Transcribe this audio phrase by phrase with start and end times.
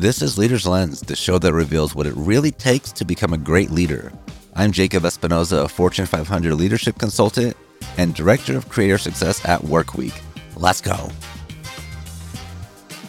[0.00, 3.36] This is Leader's Lens, the show that reveals what it really takes to become a
[3.36, 4.10] great leader.
[4.54, 7.54] I'm Jacob Espinoza, a Fortune 500 leadership consultant
[7.98, 10.18] and director of creator success at Workweek.
[10.56, 11.10] Let's go.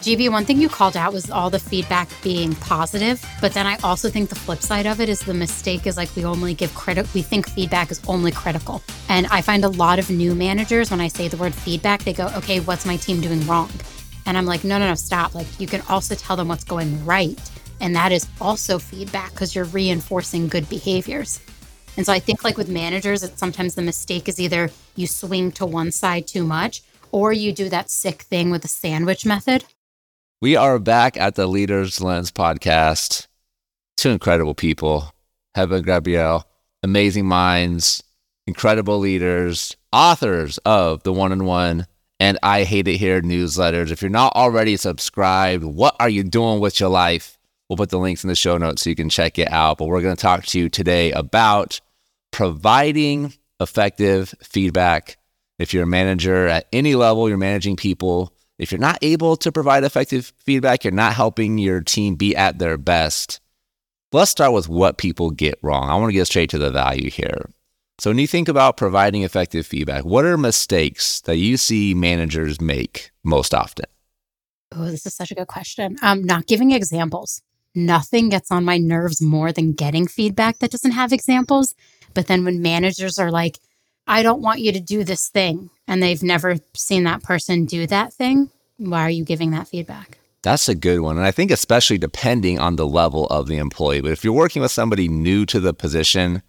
[0.02, 3.78] GB, one thing you called out was all the feedback being positive, but then I
[3.82, 6.74] also think the flip side of it is the mistake is like we only give
[6.74, 8.82] credit, we think feedback is only critical.
[9.08, 12.12] And I find a lot of new managers, when I say the word feedback, they
[12.12, 13.70] go, okay, what's my team doing wrong?
[14.26, 15.34] And I'm like, no, no, no, stop.
[15.34, 17.38] Like, you can also tell them what's going right.
[17.80, 21.40] And that is also feedback because you're reinforcing good behaviors.
[21.96, 25.52] And so I think, like with managers, it's sometimes the mistake is either you swing
[25.52, 29.64] to one side too much or you do that sick thing with the sandwich method
[30.42, 33.28] we are back at the Leaders Lens podcast.
[33.96, 35.14] Two incredible people,
[35.56, 36.48] Hebba Gabrielle,
[36.82, 38.02] amazing minds,
[38.48, 41.86] incredible leaders, authors of the One on One
[42.22, 43.90] and I Hate It Here newsletters.
[43.90, 47.36] If you're not already subscribed, what are you doing with your life?
[47.68, 49.78] We'll put the links in the show notes so you can check it out.
[49.78, 51.80] But we're going to talk to you today about
[52.30, 55.16] providing effective feedback.
[55.58, 59.50] If you're a manager at any level, you're managing people if you're not able to
[59.50, 63.40] provide effective feedback, you're not helping your team be at their best.
[64.12, 65.90] Let's start with what people get wrong.
[65.90, 67.50] I want to get straight to the value here.
[68.02, 72.60] So, when you think about providing effective feedback, what are mistakes that you see managers
[72.60, 73.84] make most often?
[74.72, 75.94] Oh, this is such a good question.
[76.02, 77.42] Um, not giving examples.
[77.76, 81.76] Nothing gets on my nerves more than getting feedback that doesn't have examples.
[82.12, 83.60] But then when managers are like,
[84.08, 87.86] I don't want you to do this thing, and they've never seen that person do
[87.86, 90.18] that thing, why are you giving that feedback?
[90.42, 91.18] That's a good one.
[91.18, 94.00] And I think, especially depending on the level of the employee.
[94.00, 96.42] But if you're working with somebody new to the position,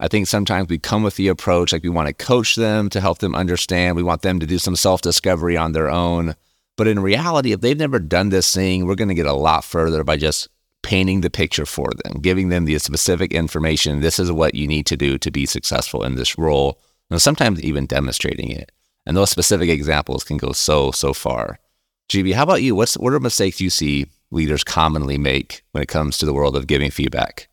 [0.00, 3.00] I think sometimes we come with the approach like we want to coach them to
[3.00, 3.96] help them understand.
[3.96, 6.34] We want them to do some self discovery on their own.
[6.76, 9.64] But in reality, if they've never done this thing, we're going to get a lot
[9.64, 10.48] further by just
[10.82, 14.00] painting the picture for them, giving them the specific information.
[14.00, 16.80] This is what you need to do to be successful in this role
[17.10, 18.72] and sometimes even demonstrating it.
[19.06, 21.58] And those specific examples can go so, so far.
[22.10, 22.74] GB, how about you?
[22.74, 26.56] What's, what are mistakes you see leaders commonly make when it comes to the world
[26.56, 27.48] of giving feedback?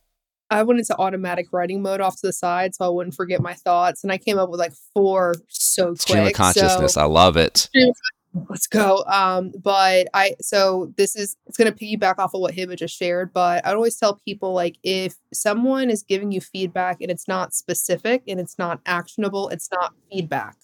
[0.52, 3.54] I went into automatic writing mode off to the side so I wouldn't forget my
[3.54, 4.04] thoughts.
[4.04, 6.02] And I came up with like four so quick.
[6.02, 6.94] Stream of consciousness.
[6.94, 7.70] So, I love it.
[8.50, 9.04] Let's go.
[9.08, 13.34] Um, but I so this is it's gonna piggyback off of what Hebba just shared,
[13.34, 17.54] but I'd always tell people like if someone is giving you feedback and it's not
[17.54, 20.56] specific and it's not actionable, it's not feedback.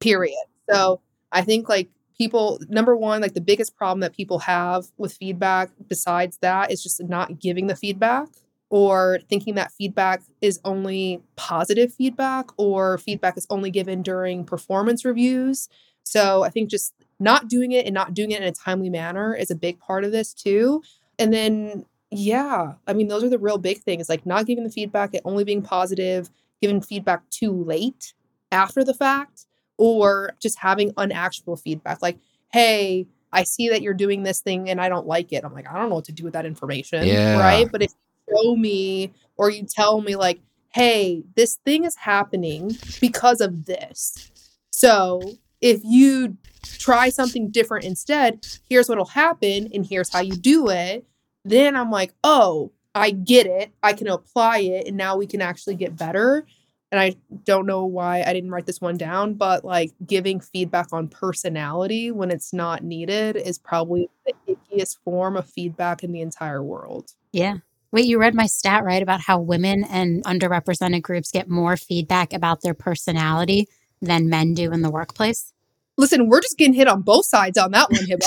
[0.00, 0.36] Period.
[0.70, 1.00] So
[1.32, 5.70] I think like people number one, like the biggest problem that people have with feedback
[5.88, 8.28] besides that is just not giving the feedback
[8.70, 15.04] or thinking that feedback is only positive feedback or feedback is only given during performance
[15.04, 15.68] reviews.
[16.04, 19.34] So I think just not doing it and not doing it in a timely manner
[19.34, 20.82] is a big part of this too.
[21.18, 24.70] And then, yeah, I mean, those are the real big things like not giving the
[24.70, 26.30] feedback, it only being positive,
[26.60, 28.14] giving feedback too late
[28.52, 29.46] after the fact,
[29.76, 32.18] or just having unactionable feedback like,
[32.52, 35.44] hey, I see that you're doing this thing and I don't like it.
[35.44, 37.06] I'm like, I don't know what to do with that information.
[37.06, 37.38] Yeah.
[37.38, 37.70] Right.
[37.70, 37.92] But if
[38.30, 40.40] show me or you tell me, like,
[40.70, 44.30] hey, this thing is happening because of this.
[44.70, 45.20] So
[45.60, 51.06] if you try something different instead, here's what'll happen and here's how you do it.
[51.44, 53.70] Then I'm like, oh, I get it.
[53.82, 56.46] I can apply it and now we can actually get better.
[56.90, 60.88] And I don't know why I didn't write this one down, but like giving feedback
[60.92, 66.22] on personality when it's not needed is probably the ickiest form of feedback in the
[66.22, 67.12] entire world.
[67.32, 67.58] Yeah.
[67.90, 72.32] Wait, you read my stat right about how women and underrepresented groups get more feedback
[72.32, 73.66] about their personality
[74.02, 75.52] than men do in the workplace?
[75.96, 78.18] Listen, we're just getting hit on both sides on that one, I'm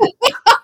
[0.00, 0.14] like,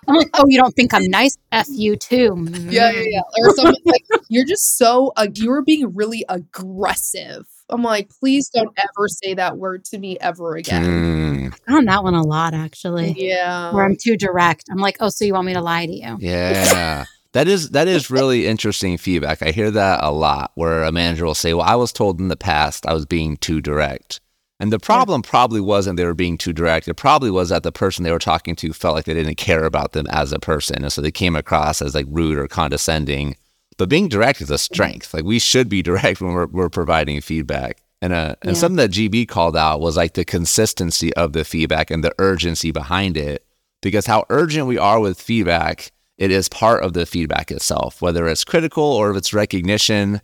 [0.35, 1.37] oh, you don't think I'm nice?
[1.53, 2.47] F you too.
[2.51, 3.21] Yeah, yeah, yeah.
[3.39, 7.47] Or something like, you're just so, uh, you are being really aggressive.
[7.69, 11.51] I'm like, please don't ever say that word to me ever again.
[11.51, 11.59] Mm.
[11.69, 13.15] I've on that one a lot, actually.
[13.17, 13.73] Yeah.
[13.73, 14.65] Where I'm too direct.
[14.71, 16.17] I'm like, oh, so you want me to lie to you?
[16.21, 17.05] Yeah.
[17.37, 19.43] That is that is really interesting feedback.
[19.43, 22.29] I hear that a lot where a manager will say, "Well, I was told in
[22.29, 24.21] the past I was being too direct."
[24.59, 25.31] And the problem yeah.
[25.31, 26.89] probably wasn't they were being too direct.
[26.89, 29.65] It probably was that the person they were talking to felt like they didn't care
[29.65, 30.83] about them as a person.
[30.83, 33.37] And so they came across as like rude or condescending.
[33.77, 35.13] But being direct is a strength.
[35.13, 37.83] Like we should be direct when we're, we're providing feedback.
[38.01, 38.59] And, uh, and yeah.
[38.59, 42.71] something that GB called out was like the consistency of the feedback and the urgency
[42.71, 43.45] behind it.
[43.83, 48.27] Because how urgent we are with feedback it is part of the feedback itself, whether
[48.29, 50.21] it's critical or if it's recognition.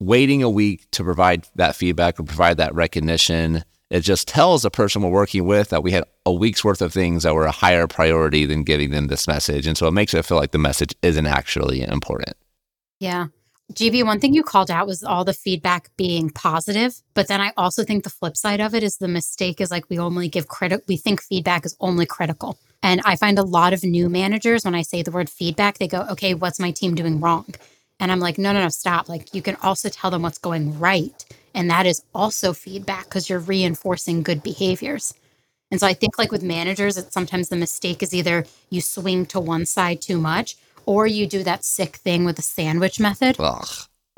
[0.00, 3.62] Waiting a week to provide that feedback or provide that recognition
[3.92, 6.94] it just tells the person we're working with that we had a week's worth of
[6.94, 9.66] things that were a higher priority than giving them this message.
[9.66, 12.34] And so it makes it feel like the message isn't actually important.
[13.00, 13.26] Yeah.
[13.74, 17.00] GB, one thing you called out was all the feedback being positive.
[17.14, 19.88] But then I also think the flip side of it is the mistake is like
[19.88, 22.58] we only give credit, we think feedback is only critical.
[22.82, 25.88] And I find a lot of new managers, when I say the word feedback, they
[25.88, 27.46] go, okay, what's my team doing wrong?
[28.00, 29.08] And I'm like, no, no, no, stop.
[29.08, 31.24] Like you can also tell them what's going right.
[31.54, 35.14] And that is also feedback because you're reinforcing good behaviors.
[35.70, 39.24] And so I think like with managers, it's sometimes the mistake is either you swing
[39.26, 43.36] to one side too much or you do that sick thing with the sandwich method.
[43.38, 43.66] Ugh.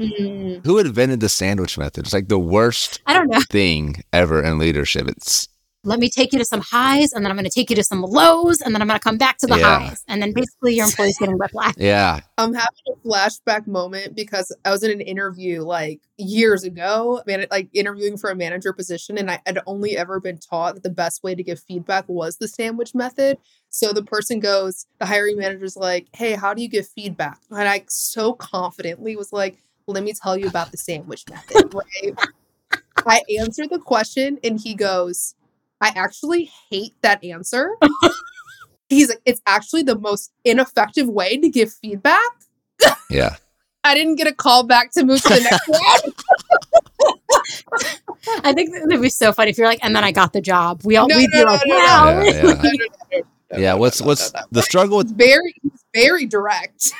[0.01, 0.65] Mm.
[0.67, 2.05] Who invented the sandwich method?
[2.05, 3.41] It's like the worst I don't know.
[3.51, 5.07] thing ever in leadership.
[5.09, 5.49] It's
[5.85, 7.85] let me take you to some highs and then I'm going to take you to
[7.85, 9.81] some lows and then I'm going to come back to the yeah.
[9.81, 10.03] highs.
[10.09, 11.75] And then basically your employee's getting whiplash.
[11.77, 12.21] Yeah.
[12.39, 17.47] I'm having a flashback moment because I was in an interview like years ago, man,
[17.51, 19.19] like interviewing for a manager position.
[19.19, 22.39] And I had only ever been taught that the best way to give feedback was
[22.39, 23.39] the sandwich method.
[23.69, 27.39] So the person goes, the hiring manager's like, hey, how do you give feedback?
[27.51, 32.15] And I so confidently was like, let me tell you about the sandwich method, right?
[33.07, 35.35] I answer the question and he goes,
[35.85, 37.77] I actually hate that answer.
[38.89, 42.31] He's like, it's actually the most ineffective way to give feedback.
[43.11, 43.37] Yeah.
[43.85, 45.81] I didn't get a call back to move to the next one.
[48.45, 50.81] I think it'd be so funny if you're like, and then I got the job.
[50.85, 52.23] We all no, we'd no, be no, like, wow.
[52.23, 52.55] Yeah,
[53.13, 53.21] yeah.
[53.59, 55.55] yeah, what's what's the struggle with very
[55.93, 56.93] very direct.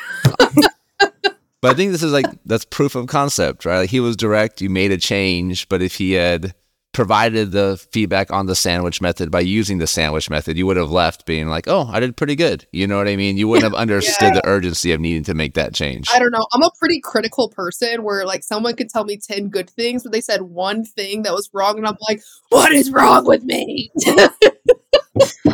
[0.99, 3.79] but I think this is like that's proof of concept, right?
[3.79, 6.55] Like he was direct, you made a change, but if he had
[6.95, 10.91] provided the feedback on the sandwich method by using the sandwich method, you would have
[10.91, 13.37] left being like, "Oh, I did pretty good." You know what I mean?
[13.37, 14.41] You wouldn't have understood yeah.
[14.41, 16.09] the urgency of needing to make that change.
[16.11, 16.47] I don't know.
[16.53, 20.13] I'm a pretty critical person where like someone could tell me 10 good things, but
[20.13, 23.91] they said one thing that was wrong and I'm like, "What is wrong with me?"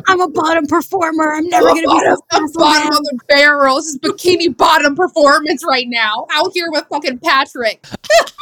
[0.06, 1.32] I'm a bottom performer.
[1.32, 3.76] I'm never going to be the bottom of the barrel.
[3.76, 6.26] This is bikini bottom performance right now.
[6.32, 7.84] Out here with fucking Patrick.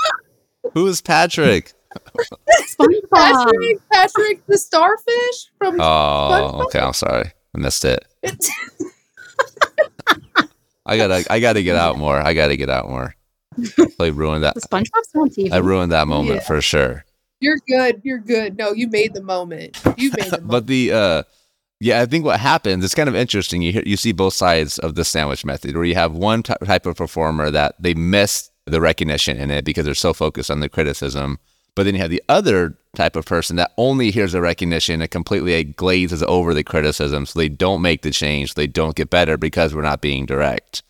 [0.74, 1.72] Who is Patrick?
[3.12, 5.80] Patrick, Patrick, the starfish from.
[5.80, 6.64] Oh, SpongeBob?
[6.66, 6.80] okay.
[6.80, 8.04] I'm sorry, I missed it.
[10.86, 12.16] I gotta, I gotta get out more.
[12.16, 13.14] I gotta get out more.
[14.00, 14.54] I ruined that.
[14.54, 15.52] The SpongeBob's on TV.
[15.52, 16.46] I ruined that moment yeah.
[16.46, 17.04] for sure.
[17.40, 18.00] You're good.
[18.04, 18.56] You're good.
[18.56, 19.80] No, you made the moment.
[19.96, 20.48] You made the moment.
[20.48, 21.22] but the, uh,
[21.80, 23.62] yeah, I think what happens, it's kind of interesting.
[23.62, 26.54] You hear, you see both sides of the sandwich method, where you have one t-
[26.64, 30.60] type of performer that they miss the recognition in it because they're so focused on
[30.60, 31.38] the criticism
[31.78, 35.08] but then you have the other type of person that only hears the recognition and
[35.12, 37.24] completely glazes over the criticism.
[37.24, 38.54] So they don't make the change.
[38.54, 40.82] They don't get better because we're not being direct.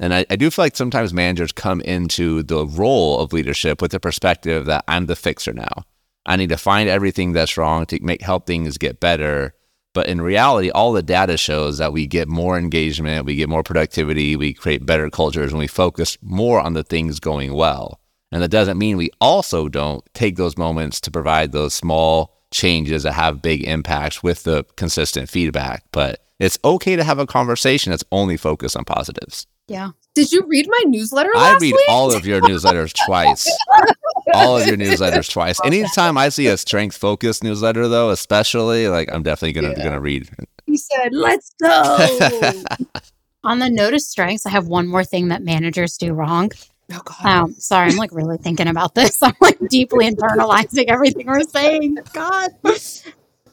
[0.00, 3.92] And I, I do feel like sometimes managers come into the role of leadership with
[3.92, 5.84] the perspective that I'm the fixer now.
[6.26, 9.54] I need to find everything that's wrong to make help things get better.
[9.92, 13.62] But in reality, all the data shows that we get more engagement, we get more
[13.62, 18.00] productivity, we create better cultures, and we focus more on the things going well.
[18.34, 23.04] And that doesn't mean we also don't take those moments to provide those small changes
[23.04, 25.84] that have big impacts with the consistent feedback.
[25.92, 29.46] But it's okay to have a conversation that's only focused on positives.
[29.68, 29.90] Yeah.
[30.16, 31.30] Did you read my newsletter?
[31.36, 31.88] I read week?
[31.88, 33.48] all of your newsletters twice.
[34.34, 35.60] all of your newsletters twice.
[35.64, 39.84] Anytime I see a strength focused newsletter, though, especially, like I'm definitely gonna yeah.
[39.84, 40.28] gonna read.
[40.66, 41.98] He said, "Let's go."
[43.44, 46.50] On the notice strengths, I have one more thing that managers do wrong.
[46.94, 47.26] Oh God.
[47.26, 49.22] Um, sorry, I'm like really thinking about this.
[49.22, 51.98] I'm like deeply internalizing everything we're saying.
[52.12, 52.52] God.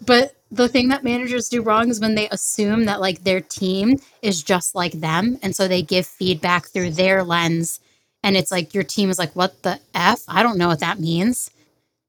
[0.06, 3.98] But the thing that managers do wrong is when they assume that like their team
[4.22, 5.40] is just like them.
[5.42, 7.80] And so they give feedback through their lens.
[8.24, 10.24] And it's like your team is like, what the F?
[10.28, 11.50] I don't know what that means.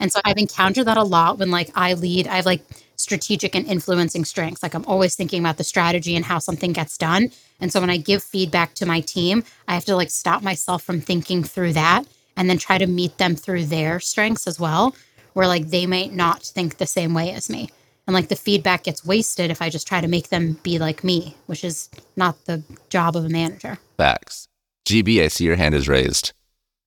[0.00, 2.62] And so I've encountered that a lot when like I lead, I have like
[2.96, 4.62] strategic and influencing strengths.
[4.62, 7.30] Like I'm always thinking about the strategy and how something gets done.
[7.60, 10.82] And so when I give feedback to my team, I have to like stop myself
[10.82, 12.04] from thinking through that
[12.36, 14.94] and then try to meet them through their strengths as well,
[15.34, 17.70] where like they might not think the same way as me.
[18.06, 21.04] And like the feedback gets wasted if I just try to make them be like
[21.04, 23.78] me, which is not the job of a manager.
[23.96, 24.48] Facts.
[24.88, 26.32] GB, I see your hand is raised.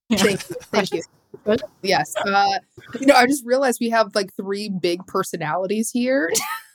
[0.08, 0.18] Yeah.
[0.18, 0.56] Thank you.
[0.70, 1.02] Thank you.
[1.82, 2.14] Yes.
[2.16, 2.58] Uh,
[3.00, 6.30] you know, I just realized we have like three big personalities here.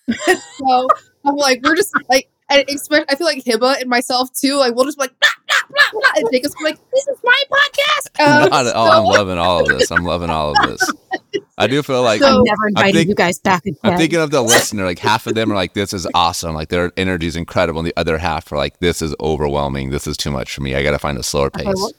[0.26, 0.88] so
[1.26, 4.56] I'm like, we're just like, and especially, I feel like Hebba and myself too.
[4.58, 5.30] Like we'll just be like, blah,
[5.70, 8.88] blah, blah, and Jacob's like, "This is my podcast." Um, Not at all.
[8.88, 9.90] So- I'm loving all of this.
[9.90, 10.92] I'm loving all of this.
[11.58, 13.78] I do feel like so, I'm never inviting think, you guys back again.
[13.84, 14.84] I'm thinking of the listener.
[14.84, 17.88] Like half of them are like, "This is awesome." Like their energy is incredible, and
[17.88, 19.92] the other half are like, "This is overwhelming.
[19.92, 20.76] This is too much for me.
[20.76, 21.94] I got to find a slower pace."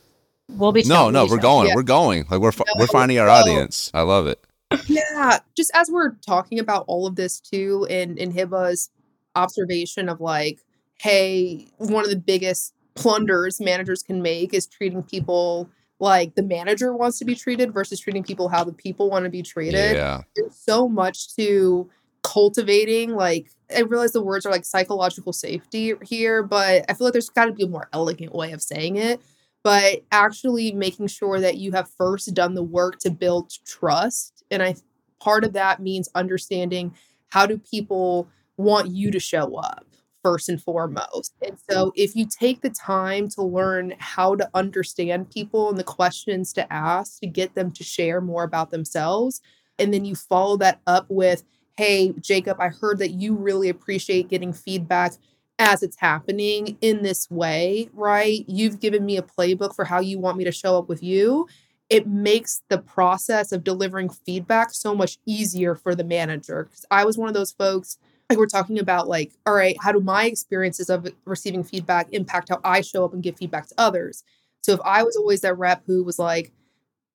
[0.53, 1.27] Okay, we'll, we'll, be no, no.
[1.27, 1.69] We're going.
[1.69, 1.75] Yeah.
[1.77, 2.27] We're going.
[2.31, 3.91] Like we're no, we're finding our audience.
[3.95, 4.45] I love it.
[4.87, 8.91] yeah, just as we're talking about all of this too, in in Hebba's
[9.35, 10.61] observation of like,
[10.99, 15.69] hey, one of the biggest plunders managers can make is treating people
[15.99, 19.31] like the manager wants to be treated versus treating people how the people want to
[19.31, 19.95] be treated.
[19.95, 20.23] Yeah.
[20.35, 21.89] There's so much to
[22.23, 27.13] cultivating like I realize the words are like psychological safety here, but I feel like
[27.13, 29.21] there's got to be a more elegant way of saying it.
[29.65, 34.43] But actually making sure that you have first done the work to build trust.
[34.51, 34.75] And I
[35.21, 36.95] part of that means understanding
[37.29, 39.87] how do people want you to show up
[40.23, 41.35] first and foremost.
[41.47, 45.85] And so if you take the time to learn how to understand people and the
[45.85, 49.41] questions to ask to get them to share more about themselves,
[49.79, 51.45] and then you follow that up with,
[51.77, 55.15] hey, Jacob, I heard that you really appreciate getting feedback
[55.59, 58.45] as it's happening in this way, right?
[58.49, 61.47] You've given me a playbook for how you want me to show up with you.
[61.89, 66.65] It makes the process of delivering feedback so much easier for the manager.
[66.65, 67.99] Because I was one of those folks
[68.33, 72.49] like we're talking about like all right how do my experiences of receiving feedback impact
[72.49, 74.25] how i show up and give feedback to others
[74.63, 76.51] so if i was always that rep who was like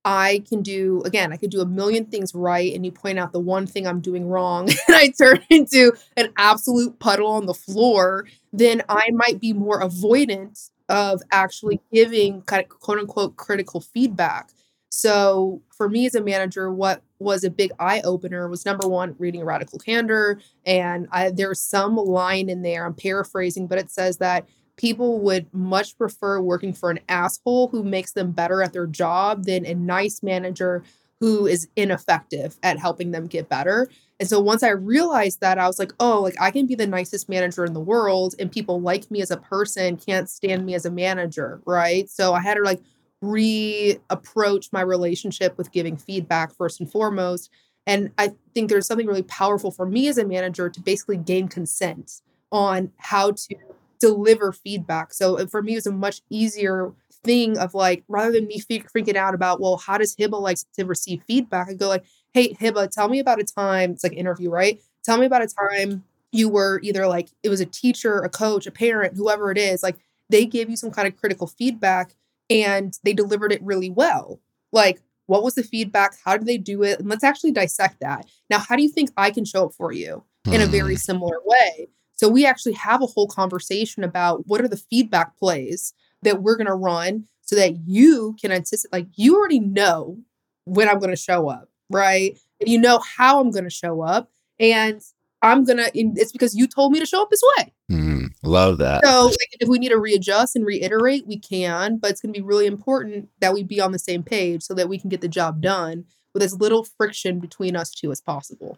[0.08, 3.34] i can do again i could do a million things right and you point out
[3.34, 7.54] the one thing i'm doing wrong and i turn into an absolute puddle on the
[7.54, 13.82] floor then i might be more avoidant of actually giving kind of quote unquote critical
[13.82, 14.52] feedback
[14.90, 19.16] so for me as a manager, what was a big eye opener was number one,
[19.20, 20.40] reading Radical Candor.
[20.66, 24.48] And I, there's some line in there, I'm paraphrasing, but it says that
[24.78, 29.44] people would much prefer working for an asshole who makes them better at their job
[29.46, 30.84] than a nice manager
[31.20, 33.90] who is ineffective at helping them get better.
[34.20, 36.88] And so once I realized that, I was like, oh, like I can be the
[36.88, 40.76] nicest manager in the world and people like me as a person, can't stand me
[40.76, 42.10] as a manager, right?
[42.10, 42.82] So I had to like
[43.24, 47.50] reapproach my relationship with giving feedback first and foremost.
[47.88, 51.48] And I think there's something really powerful for me as a manager to basically gain
[51.48, 53.56] consent on how to
[54.00, 55.14] deliver feedback.
[55.14, 58.60] So uh, for me, it was a much easier thing of like, rather than me
[58.60, 61.70] freaking out about, well, how does Hebba like to receive feedback?
[61.70, 64.80] I go like, hey, Hebba, tell me about a time, it's like interview, right?
[65.04, 68.68] Tell me about a time you were either like, it was a teacher, a coach,
[68.68, 69.98] a parent, whoever it is, like
[70.30, 72.16] they gave you some kind of critical feedback
[72.50, 74.40] and they delivered it really well.
[74.72, 76.18] Like, what was the feedback?
[76.24, 77.00] How did they do it?
[77.00, 78.26] And let's actually dissect that.
[78.50, 81.00] Now, how do you think I can show up for you in a very hmm.
[81.00, 81.90] similar way?
[82.18, 85.94] So, we actually have a whole conversation about what are the feedback plays
[86.24, 90.18] that we're going to run so that you can anticipate, like, you already know
[90.66, 92.38] when I'm going to show up, right?
[92.60, 94.30] And you know how I'm going to show up.
[94.60, 95.02] And
[95.42, 97.74] I'm going to, it's because you told me to show up this way.
[97.92, 99.06] Mm, love that.
[99.06, 102.40] So, like, if we need to readjust and reiterate, we can, but it's going to
[102.40, 105.22] be really important that we be on the same page so that we can get
[105.22, 108.78] the job done with as little friction between us two as possible.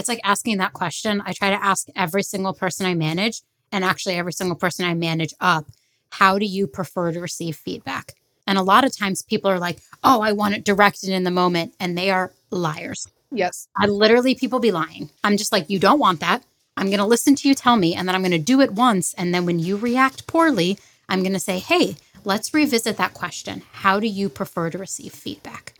[0.00, 1.22] It's like asking that question.
[1.24, 4.94] I try to ask every single person I manage, and actually every single person I
[4.94, 5.66] manage up,
[6.10, 8.14] how do you prefer to receive feedback?
[8.46, 11.30] And a lot of times people are like, oh, I want it directed in the
[11.30, 13.06] moment, and they are liars.
[13.30, 13.68] Yes.
[13.76, 15.10] I literally, people be lying.
[15.22, 16.42] I'm just like, you don't want that.
[16.76, 18.72] I'm going to listen to you tell me, and then I'm going to do it
[18.72, 19.14] once.
[19.14, 20.78] And then when you react poorly,
[21.08, 23.62] I'm going to say, hey, let's revisit that question.
[23.72, 25.74] How do you prefer to receive feedback?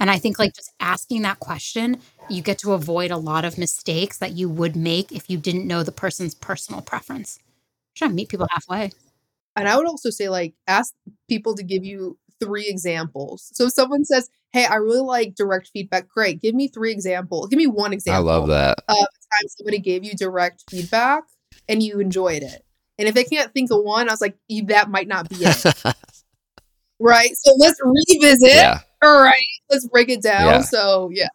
[0.00, 3.58] And I think like just asking that question, you get to avoid a lot of
[3.58, 7.38] mistakes that you would make if you didn't know the person's personal preference.
[7.96, 8.92] Try to meet people halfway.
[9.56, 10.94] And I would also say, like, ask
[11.28, 13.50] people to give you three examples.
[13.54, 16.40] So if someone says, Hey, I really like direct feedback, great.
[16.40, 17.48] Give me three examples.
[17.48, 18.30] Give me one example.
[18.30, 18.78] I love that.
[18.88, 21.24] Of a time somebody gave you direct feedback
[21.68, 22.64] and you enjoyed it.
[22.98, 24.36] And if they can't think of one, I was like,
[24.66, 25.64] that might not be it.
[26.98, 27.30] right.
[27.36, 28.54] So let's revisit.
[28.54, 28.80] Yeah.
[29.02, 29.34] All right.
[29.70, 30.46] Let's break it down.
[30.46, 30.60] Yeah.
[30.62, 31.28] So, yeah.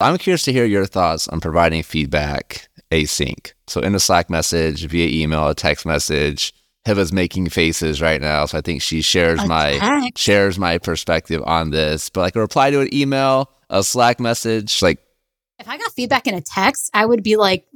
[0.00, 3.52] I'm curious to hear your thoughts on providing feedback async.
[3.66, 6.54] So, in a Slack message, via email, a text message,
[6.86, 11.70] Hebba's making faces right now, so I think she shares my shares my perspective on
[11.70, 12.08] this.
[12.08, 14.98] But like a reply to an email, a Slack message, like
[15.58, 17.66] if I got feedback in a text, I would be like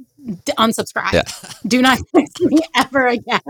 [0.57, 1.13] unsubscribe.
[1.13, 1.23] Yeah.
[1.67, 3.41] Do not text me ever again.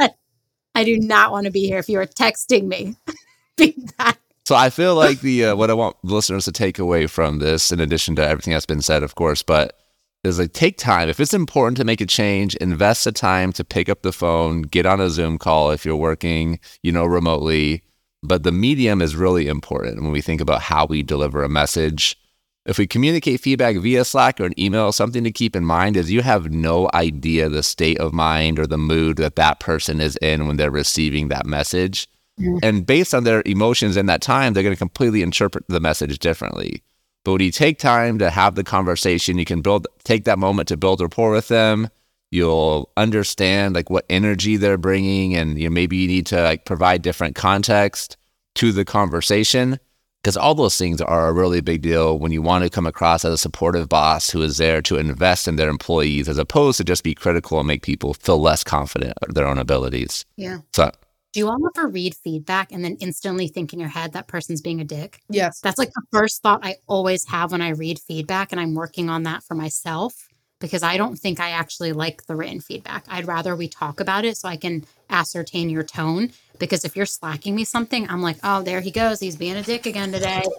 [0.76, 2.96] I do not want to be here if you are texting me
[3.58, 4.20] feedback.
[4.46, 7.72] So I feel like the uh, what I want listeners to take away from this,
[7.72, 9.80] in addition to everything that's been said, of course, but
[10.24, 11.10] is like take time.
[11.10, 14.64] If it's important to make a change, invest the time to pick up the phone,
[14.64, 17.84] get on a Zoom call if you're working, you know, remotely.
[18.22, 22.18] But the medium is really important when we think about how we deliver a message.
[22.66, 26.12] If we communicate feedback via Slack or an email, something to keep in mind is
[26.12, 30.18] you have no idea the state of mind or the mood that that person is
[30.18, 32.08] in when they're receiving that message.
[32.40, 32.58] Mm-hmm.
[32.64, 36.20] And based on their emotions in that time, they're going to completely interpret the message
[36.20, 36.84] differently.
[37.24, 40.68] But when you take time to have the conversation, you can build take that moment
[40.70, 41.90] to build rapport with them.
[42.32, 46.66] You'll understand like what energy they're bringing, and you know, maybe you need to like
[46.66, 48.18] provide different context
[48.56, 49.80] to the conversation
[50.24, 53.26] because all those things are a really big deal when you want to come across
[53.26, 56.84] as a supportive boss who is there to invest in their employees as opposed to
[56.84, 60.26] just be critical and make people feel less confident of their own abilities.
[60.38, 60.60] Yeah.
[60.72, 60.92] So
[61.34, 64.62] Do you all ever read feedback and then instantly think in your head that person's
[64.62, 65.20] being a dick?
[65.30, 65.60] Yes.
[65.62, 69.10] That's like the first thought I always have when I read feedback, and I'm working
[69.10, 73.04] on that for myself because I don't think I actually like the written feedback.
[73.10, 76.32] I'd rather we talk about it so I can ascertain your tone.
[76.60, 79.20] Because if you're slacking me something, I'm like, oh, there he goes.
[79.20, 80.44] He's being a dick again today.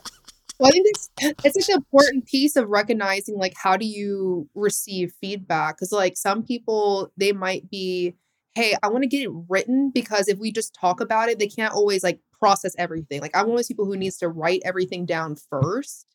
[0.61, 1.11] Well, I think it's
[1.45, 5.77] it's such an important piece of recognizing like how do you receive feedback?
[5.77, 8.15] Because like some people they might be,
[8.55, 11.49] hey, I want to get it written because if we just talk about it, they
[11.49, 13.21] can't always like process everything.
[13.21, 16.07] Like I'm one of those people who needs to write everything down first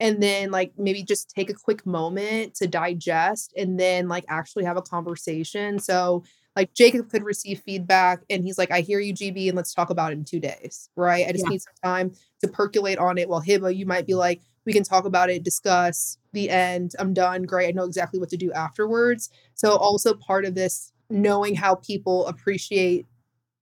[0.00, 4.64] and then like maybe just take a quick moment to digest and then like actually
[4.64, 5.78] have a conversation.
[5.78, 6.24] So
[6.56, 9.90] like Jacob could receive feedback and he's like, I hear you, GB, and let's talk
[9.90, 10.88] about it in two days.
[10.96, 11.26] Right.
[11.28, 11.50] I just Yeah.
[11.50, 13.28] need some time to percolate on it.
[13.28, 16.92] While Hebba, uh, you might be like, we can talk about it, discuss the end.
[16.98, 17.42] I'm done.
[17.42, 17.68] Great.
[17.68, 19.30] I know exactly what to do afterwards.
[19.54, 23.06] So also part of this knowing how people appreciate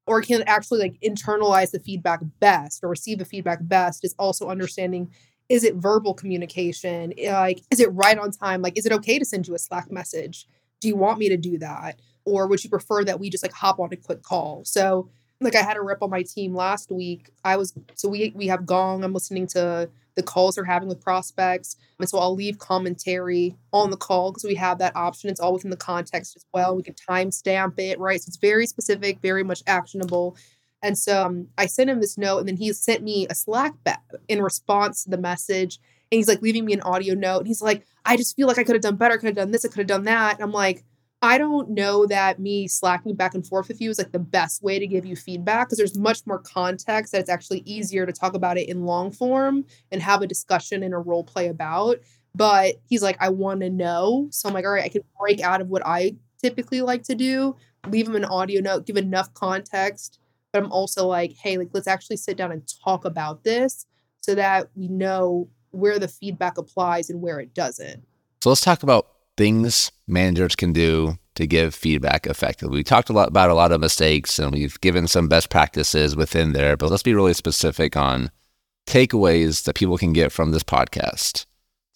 [0.06, 4.48] or can actually like internalize the feedback best or receive the feedback best is also
[4.48, 5.10] understanding
[5.48, 7.12] is it verbal communication?
[7.18, 8.62] Eh, like is it right on time?
[8.62, 10.46] Like is it okay to send you a slack message?
[10.80, 12.00] Do you want me to do that?
[12.24, 14.64] Or would you prefer that we just like hop on a quick call?
[14.64, 17.30] So like i had a rep on my team last week.
[17.44, 19.04] I was so we we have gong.
[19.04, 23.90] I'm listening to the calls they're having with prospects and so i'll leave commentary on
[23.90, 26.82] the call because we have that option it's all within the context as well we
[26.82, 30.36] can timestamp it right so it's very specific very much actionable
[30.82, 33.72] and so um, I sent him this note, and then he sent me a Slack
[33.84, 35.78] back in response to the message.
[36.10, 37.38] And he's like leaving me an audio note.
[37.38, 39.52] And he's like, I just feel like I could have done better, could have done
[39.52, 40.34] this, I could have done that.
[40.34, 40.84] And I'm like,
[41.22, 44.62] I don't know that me slacking back and forth with you is like the best
[44.62, 48.12] way to give you feedback because there's much more context that it's actually easier to
[48.12, 51.98] talk about it in long form and have a discussion and a role play about.
[52.34, 54.26] But he's like, I want to know.
[54.30, 57.14] So I'm like, all right, I can break out of what I typically like to
[57.14, 57.54] do,
[57.86, 60.18] leave him an audio note, give enough context
[60.52, 63.86] but I'm also like, hey, like let's actually sit down and talk about this
[64.20, 68.04] so that we know where the feedback applies and where it doesn't.
[68.42, 72.76] So let's talk about things managers can do to give feedback effectively.
[72.76, 76.14] We talked a lot about a lot of mistakes and we've given some best practices
[76.14, 78.30] within there, but let's be really specific on
[78.86, 81.46] takeaways that people can get from this podcast.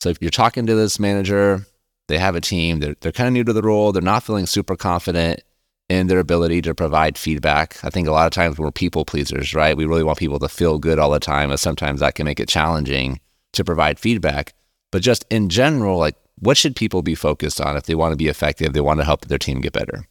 [0.01, 1.67] So if you're talking to this manager,
[2.09, 4.47] they have a team, they're, they're kind of new to the role, they're not feeling
[4.47, 5.41] super confident
[5.89, 7.83] in their ability to provide feedback.
[7.85, 9.77] I think a lot of times we're people pleasers, right?
[9.77, 12.41] We really want people to feel good all the time, and sometimes that can make
[12.41, 13.21] it challenging
[13.53, 14.55] to provide feedback.
[14.91, 18.17] But just in general, like what should people be focused on if they want to
[18.17, 20.07] be effective, they want to help their team get better?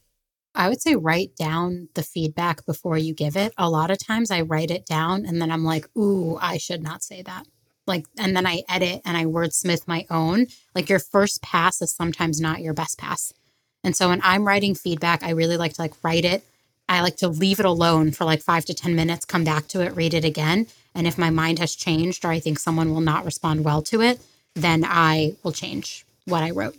[0.55, 3.53] I would say write down the feedback before you give it.
[3.57, 6.81] A lot of times I write it down and then I'm like, ooh, I should
[6.81, 7.45] not say that.
[7.85, 10.47] Like, and then I edit and I wordsmith my own.
[10.73, 13.33] Like, your first pass is sometimes not your best pass.
[13.83, 16.43] And so when I'm writing feedback, I really like to like write it.
[16.87, 19.81] I like to leave it alone for like five to 10 minutes, come back to
[19.81, 20.67] it, read it again.
[20.95, 24.01] And if my mind has changed or I think someone will not respond well to
[24.01, 24.21] it,
[24.55, 26.75] then I will change what I wrote.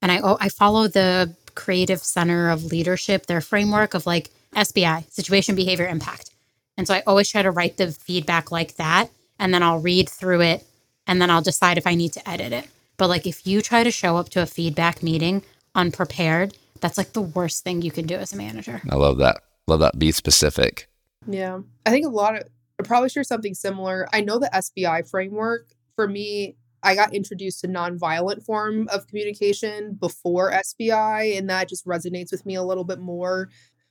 [0.00, 5.10] And I, oh, I follow the Creative Center of Leadership, their framework of like SBI,
[5.10, 6.30] situation, behavior, impact.
[6.76, 9.10] And so I always try to write the feedback like that.
[9.38, 10.66] And then I'll read through it
[11.06, 12.68] and then I'll decide if I need to edit it.
[12.96, 15.42] But like if you try to show up to a feedback meeting
[15.74, 18.82] unprepared, that's like the worst thing you can do as a manager.
[18.90, 19.42] I love that.
[19.66, 19.98] Love that.
[19.98, 20.88] Be specific.
[21.26, 21.60] Yeah.
[21.86, 24.08] I think a lot of, I probably share something similar.
[24.12, 25.68] I know the SBI framework.
[25.94, 31.86] For me, I got introduced to nonviolent form of communication before SBI, and that just
[31.86, 33.48] resonates with me a little bit more.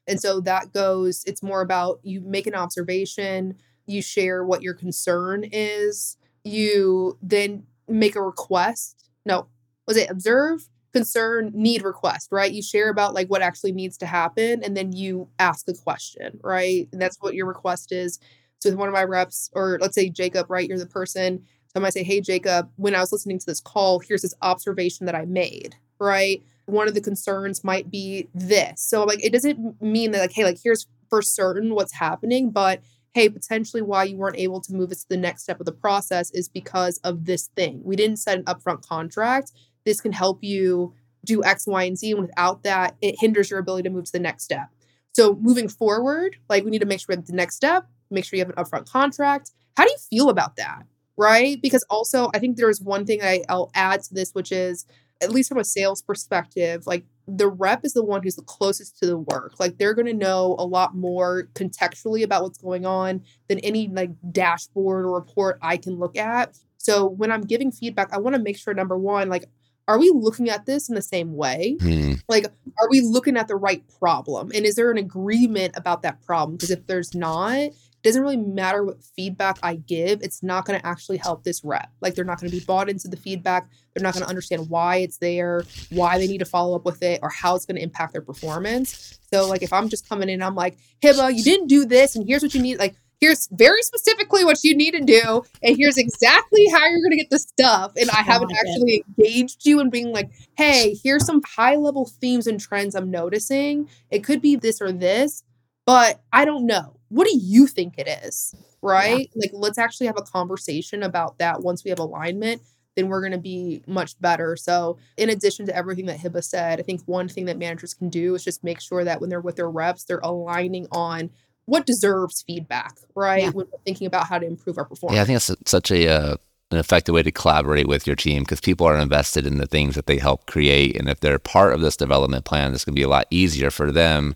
[0.08, 4.74] And so that goes, it's more about you make an observation, you share what your
[4.74, 9.10] concern is, you then make a request.
[9.26, 9.48] No,
[9.88, 12.52] was it observe, concern, need, request, right?
[12.52, 16.40] You share about like what actually needs to happen, and then you ask a question,
[16.44, 16.88] right?
[16.92, 18.20] And that's what your request is.
[18.60, 20.68] So with one of my reps, or let's say Jacob, right?
[20.68, 21.44] You're the person.
[21.72, 24.34] So I might say, hey, Jacob, when I was listening to this call, here's this
[24.42, 26.44] observation that I made, right?
[26.66, 28.82] One of the concerns might be this.
[28.82, 32.82] So like it doesn't mean that like, hey, like here's for certain what's happening, but
[33.14, 35.72] hey, potentially why you weren't able to move us to the next step of the
[35.72, 37.82] process is because of this thing.
[37.84, 39.52] We didn't set an upfront contract.
[39.86, 42.12] This can help you do X, Y, and Z.
[42.12, 44.70] And without that, it hinders your ability to move to the next step.
[45.14, 48.38] So moving forward, like we need to make sure that the next step, make sure
[48.38, 49.52] you have an upfront contract.
[49.76, 50.84] How do you feel about that?
[51.22, 51.62] Right?
[51.62, 54.88] Because also, I think there's one thing I, I'll add to this, which is
[55.22, 58.98] at least from a sales perspective, like the rep is the one who's the closest
[58.98, 59.60] to the work.
[59.60, 63.88] Like they're going to know a lot more contextually about what's going on than any
[63.88, 66.58] like dashboard or report I can look at.
[66.78, 69.46] So when I'm giving feedback, I want to make sure number one, like,
[69.88, 71.78] are we looking at this in the same way?
[71.80, 72.14] Hmm.
[72.28, 72.46] Like,
[72.80, 74.52] are we looking at the right problem?
[74.56, 76.58] And is there an agreement about that problem?
[76.58, 77.70] Because if there's not,
[78.04, 80.22] doesn't really matter what feedback I give.
[80.22, 81.92] It's not going to actually help this rep.
[82.02, 83.70] Like, they're not going to be bought into the feedback.
[83.94, 87.04] They're not going to understand why it's there, why they need to follow up with
[87.04, 89.20] it, or how it's going to impact their performance.
[89.32, 92.28] So, like, if I'm just coming in, I'm like, Hebba, you didn't do this, and
[92.28, 92.80] here's what you need.
[92.80, 97.12] Like, here's very specifically what you need to do, and here's exactly how you're going
[97.12, 97.92] to get the stuff.
[97.96, 102.48] And I haven't actually engaged you in being like, hey, here's some high level themes
[102.48, 103.90] and trends I'm noticing.
[104.10, 105.44] It could be this or this,
[105.86, 106.98] but I don't know.
[107.12, 108.56] What do you think it is?
[108.82, 109.30] Right?
[109.36, 112.62] Like, let's actually have a conversation about that once we have alignment.
[112.96, 114.56] Then we're going to be much better.
[114.56, 118.10] So, in addition to everything that Hebba said, I think one thing that managers can
[118.10, 121.30] do is just make sure that when they're with their reps, they're aligning on
[121.66, 123.44] what deserves feedback, right?
[123.44, 123.50] Yeah.
[123.50, 125.16] When we're thinking about how to improve our performance.
[125.16, 126.36] Yeah, I think that's such a uh,
[126.72, 129.96] an effective way to collaborate with your team because people are invested in the things
[129.96, 133.00] that they help create, and if they're part of this development plan, it's going to
[133.00, 134.36] be a lot easier for them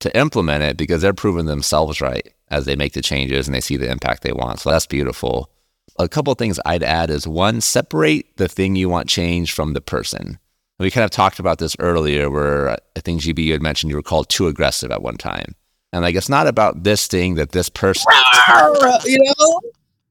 [0.00, 3.60] to implement it because they're proving themselves right as they make the changes and they
[3.60, 4.60] see the impact they want.
[4.60, 5.50] So that's beautiful.
[5.98, 9.72] A couple of things I'd add is one, separate the thing you want changed from
[9.72, 10.38] the person.
[10.78, 13.96] We kind of talked about this earlier, where I think GB you had mentioned you
[13.96, 15.54] were called too aggressive at one time.
[15.92, 18.10] And like, it's not about this thing that this person
[19.04, 19.60] you know?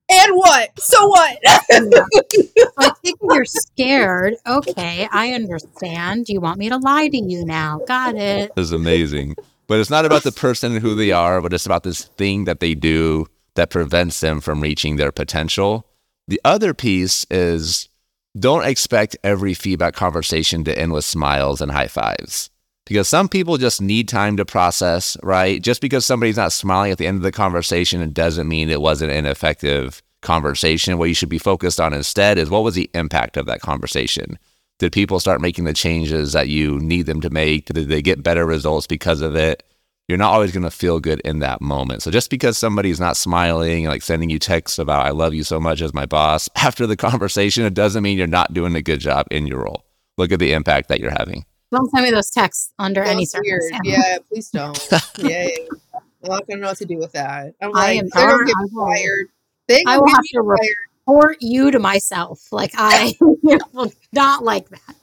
[0.09, 0.79] And what?
[0.79, 1.37] So what?
[1.47, 4.35] I think you're scared.
[4.47, 6.29] Okay, I understand.
[6.29, 7.81] You want me to lie to you now.
[7.87, 8.53] Got it.
[8.55, 9.35] This is amazing.
[9.67, 12.59] But it's not about the person who they are, but it's about this thing that
[12.59, 15.87] they do that prevents them from reaching their potential.
[16.27, 17.89] The other piece is
[18.37, 22.49] don't expect every feedback conversation to end with smiles and high fives
[22.85, 25.61] because some people just need time to process, right?
[25.61, 28.81] Just because somebody's not smiling at the end of the conversation, it doesn't mean it
[28.81, 30.97] wasn't an effective conversation.
[30.97, 34.37] What you should be focused on instead is what was the impact of that conversation?
[34.83, 37.67] Did people start making the changes that you need them to make?
[37.67, 39.63] Did they get better results because of it?
[40.09, 42.03] You're not always going to feel good in that moment.
[42.03, 45.45] So just because somebody's not smiling, and like sending you texts about, I love you
[45.45, 48.81] so much as my boss after the conversation, it doesn't mean you're not doing a
[48.81, 49.85] good job in your role.
[50.17, 51.45] Look at the impact that you're having.
[51.71, 53.61] Don't send me those texts under any That's weird.
[53.63, 54.05] circumstance.
[54.05, 54.87] Yeah, please don't.
[54.91, 55.99] yeah, yeah, yeah.
[56.25, 57.53] I'm not gonna know what to do with that.
[57.61, 59.27] I'm I like, am they're gonna get I will- fired.
[59.69, 60.75] They I will have to fired.
[61.07, 62.51] Report you to myself.
[62.51, 64.95] Like I will not like that.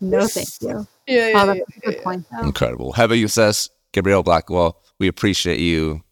[0.00, 0.86] No, thank you.
[1.06, 2.02] Yeah, yeah, Oh, yeah, yeah, good yeah.
[2.02, 2.42] point, though.
[2.46, 2.92] Incredible.
[2.94, 3.68] Hebba Youssef?
[3.92, 6.02] Gabrielle Blackwell, we appreciate you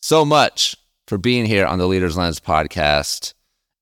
[0.00, 0.76] so much
[1.08, 3.34] for being here on the Leaders Lens podcast.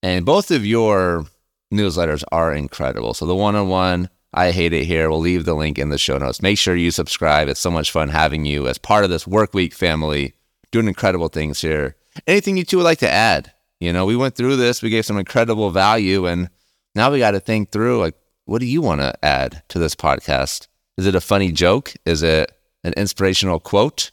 [0.02, 1.26] And both of your
[1.72, 3.12] newsletters are incredible.
[3.14, 5.10] So the one on one, I hate it here.
[5.10, 6.40] We'll leave the link in the show notes.
[6.42, 7.48] Make sure you subscribe.
[7.48, 10.34] It's so much fun having you as part of this work week family,
[10.70, 11.94] doing incredible things here.
[12.26, 13.52] Anything you two would like to add?
[13.82, 16.48] You know, we went through this, we gave some incredible value, and
[16.94, 18.14] now we got to think through like,
[18.44, 20.68] what do you want to add to this podcast?
[20.96, 21.92] Is it a funny joke?
[22.06, 22.52] Is it
[22.84, 24.12] an inspirational quote?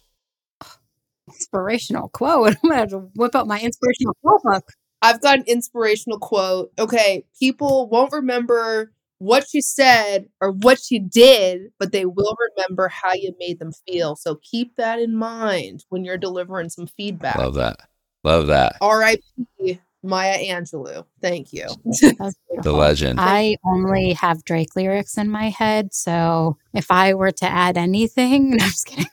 [1.27, 2.55] Inspirational quote.
[2.63, 4.71] I'm gonna whip out my inspirational quote book.
[5.03, 6.71] I've got an inspirational quote.
[6.79, 12.87] Okay, people won't remember what you said or what you did, but they will remember
[12.87, 14.15] how you made them feel.
[14.15, 17.35] So keep that in mind when you're delivering some feedback.
[17.35, 17.81] Love that.
[18.23, 18.75] Love that.
[18.81, 19.79] R.I.P.
[20.03, 21.05] Maya Angelou.
[21.21, 21.67] Thank you.
[22.61, 23.21] The legend.
[23.21, 28.49] I only have Drake lyrics in my head, so if I were to add anything,
[28.57, 29.05] no, I'm just kidding.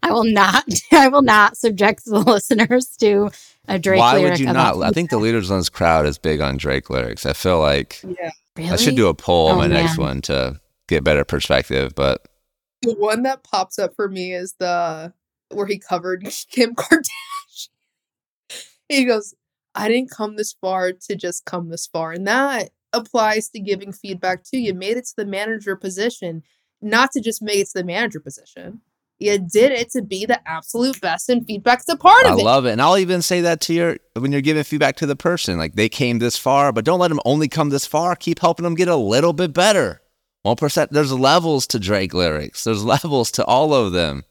[0.00, 0.64] I will not.
[0.92, 3.30] I will not subject the listeners to
[3.66, 4.12] a Drake lyric.
[4.12, 4.30] Why lyric.
[4.32, 4.80] would you not?
[4.80, 7.26] I think the Leaders Lens crowd is big on Drake lyrics.
[7.26, 8.30] I feel like Yeah.
[8.56, 8.70] Really?
[8.70, 11.96] I should do a poll on Oh, my next one to get better perspective.
[11.96, 12.28] But
[12.82, 15.12] The one that pops up for me is the
[15.50, 17.08] where he covered Kim Kardashian.
[18.88, 19.34] He goes,
[19.74, 22.12] I didn't come this far to just come this far.
[22.12, 24.58] And that applies to giving feedback too.
[24.58, 26.42] You made it to the manager position,
[26.80, 28.80] not to just make it to the manager position.
[29.18, 32.42] You did it to be the absolute best, and feedback's a part I of it.
[32.42, 32.72] I love it.
[32.72, 35.56] And I'll even say that to your when you're giving feedback to the person.
[35.56, 38.16] Like they came this far, but don't let them only come this far.
[38.16, 40.02] Keep helping them get a little bit better.
[40.42, 40.92] One percent.
[40.92, 42.64] There's levels to Drake lyrics.
[42.64, 44.24] There's levels to all of them.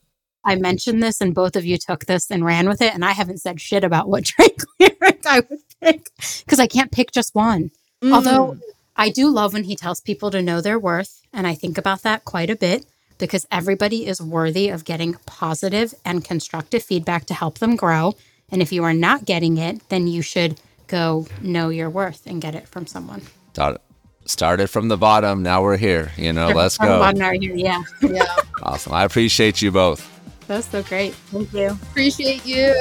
[0.46, 3.12] I mentioned this, and both of you took this and ran with it, and I
[3.12, 6.10] haven't said shit about what Drake lyric I would pick
[6.44, 7.72] because I can't pick just one.
[8.02, 8.14] Mm.
[8.14, 8.58] Although
[8.96, 12.04] I do love when he tells people to know their worth, and I think about
[12.04, 12.86] that quite a bit
[13.18, 18.16] because everybody is worthy of getting positive and constructive feedback to help them grow.
[18.50, 22.42] And if you are not getting it, then you should go know your worth and
[22.42, 23.22] get it from someone.
[23.54, 23.82] Start,
[24.26, 25.42] started from the bottom.
[25.42, 26.12] Now we're here.
[26.18, 27.00] You know, let's go.
[27.00, 28.36] bottom right here, Yeah, Yeah.
[28.62, 28.94] Awesome.
[28.94, 30.13] I appreciate you both.
[30.54, 31.14] That's so great.
[31.14, 31.68] Thank you.
[31.70, 32.74] Appreciate you.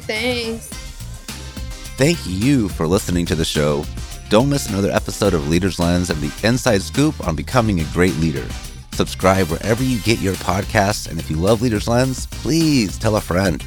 [0.00, 0.68] Thanks.
[1.96, 3.84] Thank you for listening to the show.
[4.28, 8.16] Don't miss another episode of Leader's Lens and the inside scoop on becoming a great
[8.16, 8.46] leader.
[8.92, 13.20] Subscribe wherever you get your podcasts, and if you love Leader's Lens, please tell a
[13.20, 13.64] friend.